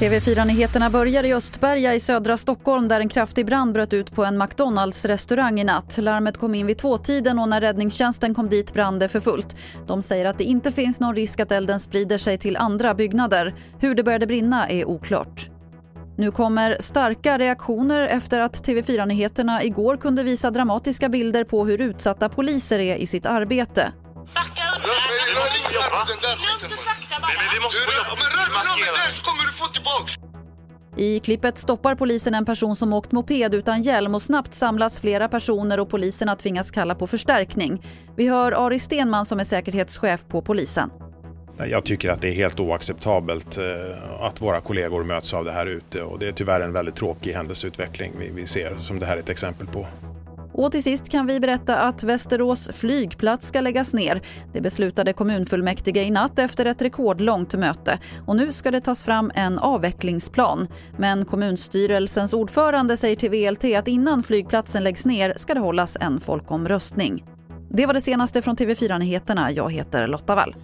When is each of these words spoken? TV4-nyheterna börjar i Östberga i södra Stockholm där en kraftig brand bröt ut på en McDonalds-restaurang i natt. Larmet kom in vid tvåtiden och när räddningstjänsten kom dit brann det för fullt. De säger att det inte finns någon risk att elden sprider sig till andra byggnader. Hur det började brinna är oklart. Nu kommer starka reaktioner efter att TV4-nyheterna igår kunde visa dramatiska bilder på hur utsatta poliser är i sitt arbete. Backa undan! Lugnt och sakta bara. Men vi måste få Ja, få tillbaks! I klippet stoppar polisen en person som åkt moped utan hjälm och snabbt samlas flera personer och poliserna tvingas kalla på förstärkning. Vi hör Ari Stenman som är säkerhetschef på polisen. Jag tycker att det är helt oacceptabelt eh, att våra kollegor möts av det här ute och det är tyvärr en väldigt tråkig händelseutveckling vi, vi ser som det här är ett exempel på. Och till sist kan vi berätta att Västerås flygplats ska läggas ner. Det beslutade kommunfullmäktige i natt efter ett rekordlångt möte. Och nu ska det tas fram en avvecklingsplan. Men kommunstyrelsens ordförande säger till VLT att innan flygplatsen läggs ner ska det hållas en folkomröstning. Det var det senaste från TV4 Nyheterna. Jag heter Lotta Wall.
TV4-nyheterna 0.00 0.90
börjar 0.90 1.24
i 1.24 1.34
Östberga 1.34 1.94
i 1.94 2.00
södra 2.00 2.36
Stockholm 2.36 2.88
där 2.88 3.00
en 3.00 3.08
kraftig 3.08 3.46
brand 3.46 3.72
bröt 3.72 3.92
ut 3.92 4.12
på 4.12 4.24
en 4.24 4.42
McDonalds-restaurang 4.42 5.60
i 5.60 5.64
natt. 5.64 5.98
Larmet 5.98 6.38
kom 6.38 6.54
in 6.54 6.66
vid 6.66 6.78
tvåtiden 6.78 7.38
och 7.38 7.48
när 7.48 7.60
räddningstjänsten 7.60 8.34
kom 8.34 8.48
dit 8.48 8.72
brann 8.72 8.98
det 8.98 9.08
för 9.08 9.20
fullt. 9.20 9.56
De 9.86 10.02
säger 10.02 10.24
att 10.24 10.38
det 10.38 10.44
inte 10.44 10.72
finns 10.72 11.00
någon 11.00 11.14
risk 11.14 11.40
att 11.40 11.52
elden 11.52 11.80
sprider 11.80 12.18
sig 12.18 12.38
till 12.38 12.56
andra 12.56 12.94
byggnader. 12.94 13.54
Hur 13.78 13.94
det 13.94 14.02
började 14.02 14.26
brinna 14.26 14.68
är 14.68 14.84
oklart. 14.84 15.50
Nu 16.16 16.30
kommer 16.30 16.76
starka 16.80 17.38
reaktioner 17.38 18.00
efter 18.00 18.40
att 18.40 18.66
TV4-nyheterna 18.66 19.62
igår 19.62 19.96
kunde 19.96 20.22
visa 20.22 20.50
dramatiska 20.50 21.08
bilder 21.08 21.44
på 21.44 21.64
hur 21.64 21.80
utsatta 21.80 22.28
poliser 22.28 22.78
är 22.78 22.96
i 22.96 23.06
sitt 23.06 23.26
arbete. 23.26 23.92
Backa 24.34 24.64
undan! 24.76 26.36
Lugnt 26.46 26.72
och 26.72 26.84
sakta 26.88 27.16
bara. 27.22 27.32
Men 27.38 27.48
vi 27.54 27.60
måste 27.60 27.78
få 27.80 28.16
Ja, 28.86 28.99
få 29.60 29.72
tillbaks! 29.72 30.14
I 30.96 31.20
klippet 31.20 31.58
stoppar 31.58 31.94
polisen 31.94 32.34
en 32.34 32.44
person 32.44 32.76
som 32.76 32.92
åkt 32.92 33.12
moped 33.12 33.54
utan 33.54 33.82
hjälm 33.82 34.14
och 34.14 34.22
snabbt 34.22 34.54
samlas 34.54 35.00
flera 35.00 35.28
personer 35.28 35.80
och 35.80 35.88
poliserna 35.88 36.36
tvingas 36.36 36.70
kalla 36.70 36.94
på 36.94 37.06
förstärkning. 37.06 37.82
Vi 38.16 38.28
hör 38.28 38.66
Ari 38.66 38.78
Stenman 38.78 39.26
som 39.26 39.40
är 39.40 39.44
säkerhetschef 39.44 40.24
på 40.28 40.42
polisen. 40.42 40.90
Jag 41.70 41.84
tycker 41.84 42.08
att 42.08 42.22
det 42.22 42.28
är 42.28 42.32
helt 42.32 42.60
oacceptabelt 42.60 43.58
eh, 43.58 44.22
att 44.22 44.42
våra 44.42 44.60
kollegor 44.60 45.04
möts 45.04 45.34
av 45.34 45.44
det 45.44 45.52
här 45.52 45.66
ute 45.66 46.02
och 46.02 46.18
det 46.18 46.28
är 46.28 46.32
tyvärr 46.32 46.60
en 46.60 46.72
väldigt 46.72 46.96
tråkig 46.96 47.32
händelseutveckling 47.32 48.12
vi, 48.18 48.30
vi 48.34 48.46
ser 48.46 48.74
som 48.74 48.98
det 48.98 49.06
här 49.06 49.16
är 49.16 49.20
ett 49.20 49.28
exempel 49.28 49.66
på. 49.66 49.86
Och 50.60 50.72
till 50.72 50.82
sist 50.82 51.08
kan 51.08 51.26
vi 51.26 51.40
berätta 51.40 51.76
att 51.76 52.04
Västerås 52.04 52.70
flygplats 52.72 53.46
ska 53.46 53.60
läggas 53.60 53.94
ner. 53.94 54.20
Det 54.52 54.60
beslutade 54.60 55.12
kommunfullmäktige 55.12 56.02
i 56.02 56.10
natt 56.10 56.38
efter 56.38 56.64
ett 56.64 56.82
rekordlångt 56.82 57.54
möte. 57.54 57.98
Och 58.26 58.36
nu 58.36 58.52
ska 58.52 58.70
det 58.70 58.80
tas 58.80 59.04
fram 59.04 59.32
en 59.34 59.58
avvecklingsplan. 59.58 60.68
Men 60.98 61.24
kommunstyrelsens 61.24 62.34
ordförande 62.34 62.96
säger 62.96 63.16
till 63.16 63.30
VLT 63.30 63.64
att 63.78 63.88
innan 63.88 64.22
flygplatsen 64.22 64.84
läggs 64.84 65.06
ner 65.06 65.32
ska 65.36 65.54
det 65.54 65.60
hållas 65.60 65.96
en 66.00 66.20
folkomröstning. 66.20 67.24
Det 67.70 67.86
var 67.86 67.94
det 67.94 68.00
senaste 68.00 68.42
från 68.42 68.56
TV4 68.56 68.98
Nyheterna. 68.98 69.50
Jag 69.52 69.72
heter 69.72 70.06
Lotta 70.06 70.34
Wall. 70.34 70.54